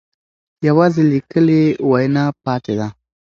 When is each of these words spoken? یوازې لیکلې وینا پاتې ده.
یوازې 0.67 1.01
لیکلې 1.11 1.61
وینا 1.89 2.25
پاتې 2.43 2.73
ده. 2.79 2.87